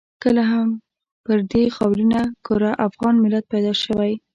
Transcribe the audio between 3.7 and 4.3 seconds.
شوی.